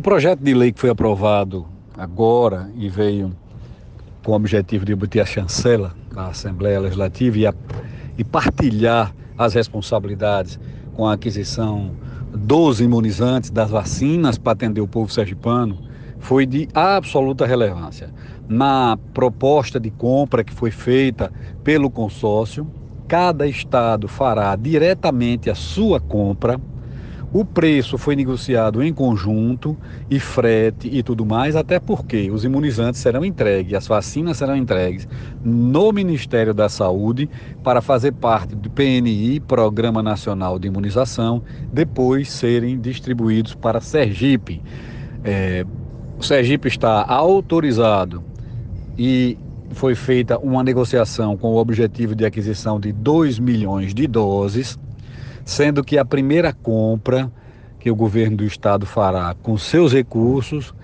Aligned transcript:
O 0.00 0.02
projeto 0.02 0.40
de 0.42 0.54
lei 0.54 0.72
que 0.72 0.80
foi 0.80 0.88
aprovado 0.88 1.66
agora 1.94 2.70
e 2.74 2.88
veio 2.88 3.36
com 4.24 4.32
o 4.32 4.34
objetivo 4.34 4.82
de 4.82 4.94
obter 4.94 5.20
a 5.20 5.26
chancela 5.26 5.94
da 6.10 6.28
Assembleia 6.28 6.80
Legislativa 6.80 7.36
e, 7.36 7.46
a, 7.46 7.52
e 8.16 8.24
partilhar 8.24 9.14
as 9.36 9.52
responsabilidades 9.52 10.58
com 10.94 11.06
a 11.06 11.12
aquisição 11.12 11.90
dos 12.34 12.80
imunizantes, 12.80 13.50
das 13.50 13.70
vacinas 13.70 14.38
para 14.38 14.54
atender 14.54 14.80
o 14.80 14.88
povo 14.88 15.12
sergipano, 15.12 15.78
foi 16.18 16.46
de 16.46 16.66
absoluta 16.72 17.44
relevância. 17.44 18.08
Na 18.48 18.98
proposta 19.12 19.78
de 19.78 19.90
compra 19.90 20.42
que 20.42 20.54
foi 20.54 20.70
feita 20.70 21.30
pelo 21.62 21.90
consórcio, 21.90 22.66
cada 23.06 23.46
estado 23.46 24.08
fará 24.08 24.56
diretamente 24.56 25.50
a 25.50 25.54
sua 25.54 26.00
compra 26.00 26.58
o 27.32 27.44
preço 27.44 27.96
foi 27.96 28.16
negociado 28.16 28.82
em 28.82 28.92
conjunto 28.92 29.76
e 30.10 30.18
frete 30.18 30.88
e 30.92 31.02
tudo 31.02 31.24
mais, 31.24 31.54
até 31.54 31.78
porque 31.78 32.30
os 32.30 32.44
imunizantes 32.44 33.00
serão 33.00 33.24
entregues, 33.24 33.74
as 33.74 33.86
vacinas 33.86 34.36
serão 34.36 34.56
entregues 34.56 35.06
no 35.44 35.92
Ministério 35.92 36.52
da 36.52 36.68
Saúde 36.68 37.30
para 37.62 37.80
fazer 37.80 38.12
parte 38.12 38.56
do 38.56 38.68
PNI, 38.68 39.38
Programa 39.40 40.02
Nacional 40.02 40.58
de 40.58 40.66
Imunização, 40.66 41.42
depois 41.72 42.28
serem 42.30 42.80
distribuídos 42.80 43.54
para 43.54 43.80
Sergipe. 43.80 44.60
É, 45.22 45.64
o 46.18 46.22
Sergipe 46.22 46.66
está 46.66 47.04
autorizado 47.06 48.24
e 48.98 49.38
foi 49.70 49.94
feita 49.94 50.36
uma 50.36 50.64
negociação 50.64 51.36
com 51.36 51.52
o 51.52 51.56
objetivo 51.58 52.16
de 52.16 52.24
aquisição 52.24 52.80
de 52.80 52.90
2 52.92 53.38
milhões 53.38 53.94
de 53.94 54.08
doses 54.08 54.76
sendo 55.44 55.82
que 55.82 55.98
a 55.98 56.04
primeira 56.04 56.52
compra 56.52 57.30
que 57.78 57.90
o 57.90 57.96
governo 57.96 58.38
do 58.38 58.44
estado 58.44 58.84
fará 58.86 59.34
com 59.42 59.56
seus 59.56 59.92
recursos 59.92 60.74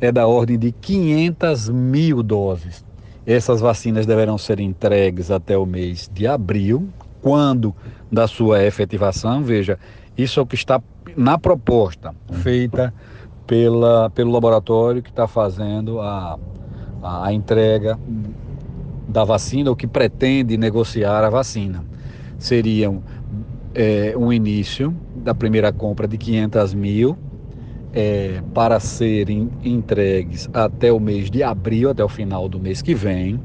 é 0.00 0.10
da 0.10 0.26
ordem 0.26 0.58
de 0.58 0.72
500 0.72 1.68
mil 1.68 2.22
doses. 2.22 2.84
Essas 3.26 3.60
vacinas 3.60 4.06
deverão 4.06 4.38
ser 4.38 4.60
entregues 4.60 5.30
até 5.30 5.56
o 5.58 5.66
mês 5.66 6.10
de 6.12 6.26
abril, 6.26 6.88
quando 7.20 7.74
da 8.10 8.28
sua 8.28 8.62
efetivação. 8.62 9.42
Veja, 9.42 9.78
isso 10.16 10.38
é 10.38 10.42
o 10.42 10.46
que 10.46 10.54
está 10.54 10.80
na 11.16 11.38
proposta 11.38 12.14
feita 12.42 12.94
pela, 13.46 14.10
pelo 14.10 14.32
laboratório 14.32 15.02
que 15.02 15.10
está 15.10 15.26
fazendo 15.26 16.00
a, 16.00 16.38
a, 17.02 17.26
a 17.26 17.32
entrega 17.32 17.98
da 19.08 19.24
vacina, 19.24 19.70
ou 19.70 19.76
que 19.76 19.86
pretende 19.86 20.56
negociar 20.56 21.24
a 21.24 21.30
vacina. 21.30 21.84
Seriam 22.38 23.02
é, 23.76 24.14
um 24.16 24.32
início 24.32 24.96
da 25.14 25.34
primeira 25.34 25.70
compra 25.70 26.08
de 26.08 26.16
500 26.16 26.72
mil 26.72 27.18
é, 27.92 28.42
para 28.54 28.80
serem 28.80 29.50
entregues 29.62 30.48
até 30.52 30.90
o 30.90 30.98
mês 30.98 31.30
de 31.30 31.42
abril, 31.42 31.90
até 31.90 32.02
o 32.02 32.08
final 32.08 32.48
do 32.48 32.58
mês 32.58 32.80
que 32.80 32.94
vem, 32.94 33.38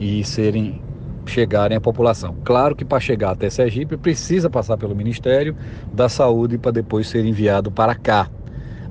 e 0.00 0.24
serem 0.24 0.80
chegarem 1.26 1.76
à 1.76 1.80
população. 1.80 2.34
Claro 2.44 2.74
que 2.74 2.82
para 2.82 2.98
chegar 2.98 3.32
até 3.32 3.50
Sergipe 3.50 3.98
precisa 3.98 4.48
passar 4.48 4.78
pelo 4.78 4.96
Ministério 4.96 5.54
da 5.92 6.08
Saúde 6.08 6.56
para 6.56 6.72
depois 6.72 7.06
ser 7.06 7.26
enviado 7.26 7.70
para 7.70 7.94
cá. 7.94 8.30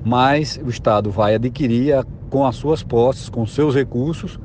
Mas 0.04 0.60
o 0.64 0.70
Estado 0.70 1.10
vai 1.10 1.34
adquirir 1.34 2.06
com 2.30 2.46
as 2.46 2.54
suas 2.54 2.84
posses, 2.84 3.28
com 3.28 3.44
seus 3.44 3.74
recursos, 3.74 4.38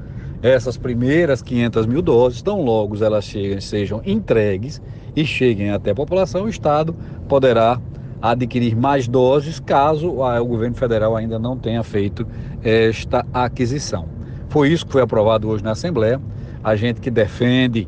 essas 0.43 0.75
primeiras 0.75 1.41
500 1.41 1.85
mil 1.85 2.01
doses, 2.01 2.41
tão 2.41 2.61
logo 2.61 3.01
elas 3.01 3.23
cheguem, 3.23 3.61
sejam 3.61 4.01
entregues 4.05 4.81
e 5.15 5.25
cheguem 5.25 5.71
até 5.71 5.91
a 5.91 5.95
população, 5.95 6.43
o 6.43 6.49
Estado 6.49 6.93
poderá 7.29 7.79
adquirir 8.21 8.75
mais 8.75 9.07
doses 9.07 9.59
caso 9.59 10.19
o 10.19 10.45
governo 10.45 10.75
federal 10.75 11.15
ainda 11.15 11.39
não 11.39 11.57
tenha 11.57 11.81
feito 11.81 12.27
esta 12.61 13.25
aquisição. 13.33 14.07
Foi 14.49 14.69
isso 14.69 14.85
que 14.85 14.91
foi 14.91 15.01
aprovado 15.01 15.47
hoje 15.47 15.63
na 15.63 15.71
Assembleia. 15.71 16.21
A 16.63 16.75
gente 16.75 16.99
que 17.01 17.09
defende, 17.09 17.87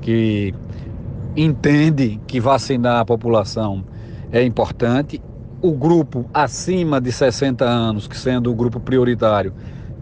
que 0.00 0.54
entende 1.36 2.20
que 2.26 2.40
vacinar 2.40 3.00
a 3.00 3.04
população 3.04 3.84
é 4.32 4.42
importante. 4.42 5.20
O 5.60 5.72
grupo 5.72 6.24
acima 6.32 7.00
de 7.00 7.10
60 7.10 7.64
anos, 7.64 8.06
que 8.06 8.16
sendo 8.16 8.50
o 8.50 8.54
grupo 8.54 8.78
prioritário, 8.78 9.52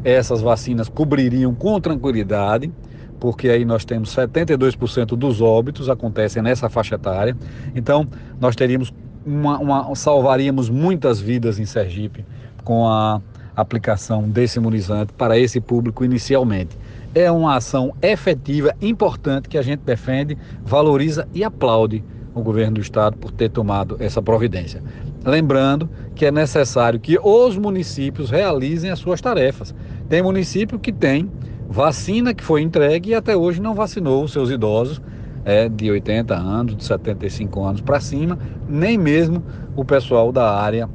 essas 0.05 0.41
vacinas 0.41 0.89
cobririam 0.89 1.55
com 1.55 1.81
tranquilidade, 1.81 2.71
porque 3.19 3.49
aí 3.49 3.65
nós 3.65 3.85
temos 3.85 4.15
72% 4.15 5.17
dos 5.17 5.41
óbitos 5.41 5.89
acontecem 5.89 6.43
nessa 6.43 6.69
faixa 6.69 6.97
etária. 6.97 7.37
Então, 7.75 8.07
nós 8.39 8.55
teríamos 8.55 8.93
uma, 9.25 9.59
uma, 9.59 9.95
salvaríamos 9.95 10.69
muitas 10.69 11.21
vidas 11.21 11.59
em 11.59 11.65
Sergipe 11.65 12.25
com 12.63 12.87
a 12.87 13.23
aplicação 13.57 14.29
desse 14.29 14.59
imunizante 14.59 15.13
para 15.13 15.39
esse 15.39 15.61
público 15.61 16.05
inicialmente. 16.05 16.77
É 17.15 17.31
uma 17.31 17.57
ação 17.57 17.95
efetiva, 18.03 18.75
importante, 18.83 19.49
que 19.49 19.57
a 19.57 19.63
gente 19.63 19.81
defende, 19.81 20.37
valoriza 20.65 21.27
e 21.33 21.45
aplaude 21.45 22.05
o 22.35 22.43
governo 22.43 22.75
do 22.75 22.81
estado 22.81 23.17
por 23.17 23.31
ter 23.31 23.49
tomado 23.49 23.97
essa 24.01 24.21
providência. 24.21 24.83
Lembrando 25.25 25.89
que 26.15 26.27
é 26.27 26.31
necessário 26.33 26.99
que 26.99 27.19
os 27.23 27.57
municípios 27.57 28.31
realizem 28.31 28.91
as 28.91 28.99
suas 28.99 29.21
tarefas. 29.21 29.75
Tem 30.09 30.23
município 30.23 30.79
que 30.79 30.93
tem 30.93 31.31
vacina 31.69 32.35
que 32.35 32.45
foi 32.45 32.63
entregue 32.63 33.11
e 33.11 33.15
até 33.15 33.37
hoje 33.37 33.61
não 33.61 33.75
vacinou 33.75 34.25
os 34.25 34.33
seus 34.33 34.51
idosos 34.51 35.01
é, 35.45 35.69
de 35.69 35.91
80 35.91 36.35
anos, 36.35 36.77
de 36.77 36.85
75 36.85 37.65
anos 37.65 37.81
para 37.81 38.01
cima, 38.01 38.39
nem 38.69 38.97
mesmo 38.99 39.43
o 39.77 39.85
pessoal 39.85 40.31
da 40.31 40.59
área 40.59 40.89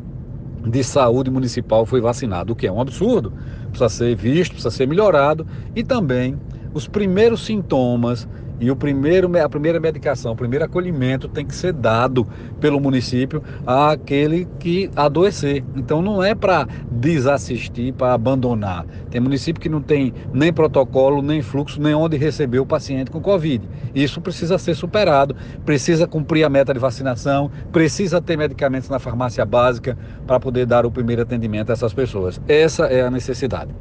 de 0.66 0.84
saúde 0.84 1.32
municipal 1.32 1.86
foi 1.86 2.02
vacinado, 2.02 2.54
o 2.54 2.56
que 2.56 2.68
é 2.68 2.72
um 2.72 2.82
absurdo, 2.82 3.32
precisa 3.70 3.90
ser 3.90 4.16
visto, 4.16 4.54
precisa 4.54 4.72
ser 4.72 4.88
melhorado. 4.88 5.46
E 5.76 5.84
também 5.84 6.38
os 6.74 6.88
primeiros 6.88 7.46
sintomas 7.46 8.28
e 8.60 8.70
o 8.70 8.76
primeiro, 8.76 9.30
a 9.42 9.50
primeira 9.50 9.80
medicação, 9.80 10.34
o 10.34 10.36
primeiro 10.36 10.66
acolhimento 10.66 11.28
tem 11.28 11.46
que 11.46 11.56
ser 11.56 11.72
dado 11.72 12.28
pelo 12.60 12.80
município 12.80 13.42
àquele 13.66 14.48
que 14.60 14.90
adoecer. 14.96 15.64
Então 15.76 16.02
não 16.02 16.22
é 16.24 16.36
para 16.36 16.68
desassistir, 16.92 17.94
para 17.94 18.14
abandonar. 18.14 18.86
Tem 19.10 19.22
município 19.22 19.62
que 19.62 19.70
não 19.70 19.82
tem 19.82 20.14
nem 20.34 20.52
protocolo, 20.52 21.22
nem 21.22 21.42
fluxo, 21.42 21.82
nem 21.82 21.94
onde 21.94 22.18
receber 22.18 22.60
o 22.60 22.66
paciente 22.66 23.10
com 23.10 23.22
Covid. 23.22 23.68
Isso 23.96 24.20
precisa 24.20 24.58
ser 24.58 24.76
superado, 24.76 25.36
precisa 25.66 26.06
cumprir 26.06 26.44
a 26.44 26.50
meta 26.50 26.74
de 26.74 26.80
vacinação, 26.80 27.50
precisa 27.72 28.22
ter 28.22 28.38
medicamentos 28.38 28.90
na 28.90 29.00
farmácia 29.00 29.46
básica 29.46 29.98
para 30.28 30.40
poder 30.40 30.66
dar 30.66 30.86
o 30.86 30.92
primeiro 30.92 31.22
atendimento 31.22 31.70
a 31.70 31.74
essas 31.74 31.94
pessoas. 31.94 32.42
Essa 32.48 32.86
é 32.86 33.02
a 33.02 33.10
necessidade. 33.12 33.74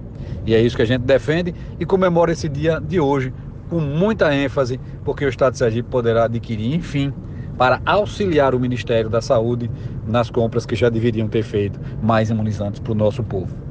E 0.47 0.55
é 0.55 0.61
isso 0.61 0.77
que 0.77 0.83
a 0.83 0.87
gente 0.87 1.03
defende 1.03 1.55
e 1.79 1.85
comemora 1.85 2.33
esse 2.33 2.49
dia 2.49 2.81
de 2.81 2.99
hoje 2.99 3.33
com 3.69 3.81
muita 3.81 4.35
ênfase, 4.35 4.81
porque 5.05 5.25
o 5.25 5.29
Estado 5.29 5.53
de 5.53 5.59
Sergipe 5.59 5.89
poderá 5.89 6.25
adquirir, 6.25 6.75
enfim, 6.75 7.13
para 7.57 7.81
auxiliar 7.85 8.55
o 8.55 8.61
Ministério 8.61 9.11
da 9.11 9.21
Saúde 9.21 9.71
nas 10.07 10.31
compras 10.31 10.65
que 10.65 10.77
já 10.77 10.89
deveriam 10.89 11.29
ter 11.29 11.43
feito 11.43 11.79
mais 12.03 12.31
imunizantes 12.31 12.81
para 12.81 12.93
o 12.93 12.95
nosso 12.95 13.23
povo. 13.23 13.68